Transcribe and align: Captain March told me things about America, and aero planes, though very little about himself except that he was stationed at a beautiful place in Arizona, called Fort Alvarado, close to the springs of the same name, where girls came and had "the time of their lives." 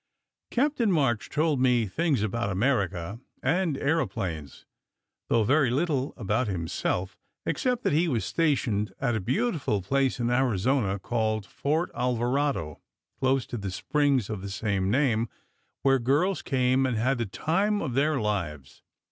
Captain 0.49 0.91
March 0.91 1.29
told 1.29 1.61
me 1.61 1.85
things 1.85 2.23
about 2.23 2.49
America, 2.49 3.19
and 3.43 3.77
aero 3.77 4.07
planes, 4.07 4.65
though 5.29 5.43
very 5.43 5.69
little 5.69 6.11
about 6.17 6.47
himself 6.47 7.19
except 7.45 7.83
that 7.83 7.93
he 7.93 8.07
was 8.07 8.25
stationed 8.25 8.93
at 8.99 9.13
a 9.15 9.19
beautiful 9.19 9.79
place 9.79 10.19
in 10.19 10.31
Arizona, 10.31 10.97
called 10.97 11.45
Fort 11.45 11.91
Alvarado, 11.93 12.81
close 13.19 13.45
to 13.45 13.57
the 13.57 13.69
springs 13.69 14.27
of 14.27 14.41
the 14.41 14.49
same 14.49 14.89
name, 14.89 15.29
where 15.83 15.99
girls 15.99 16.41
came 16.41 16.87
and 16.87 16.97
had 16.97 17.19
"the 17.19 17.27
time 17.27 17.79
of 17.79 17.93
their 17.93 18.19
lives." 18.19 18.81